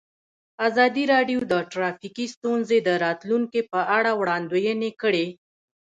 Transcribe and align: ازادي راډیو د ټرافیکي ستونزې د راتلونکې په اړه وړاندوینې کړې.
ازادي 0.67 1.03
راډیو 1.13 1.39
د 1.51 1.53
ټرافیکي 1.71 2.25
ستونزې 2.35 2.77
د 2.87 2.89
راتلونکې 3.05 3.61
په 3.71 3.79
اړه 3.97 4.11
وړاندوینې 4.21 4.91
کړې. 5.01 5.25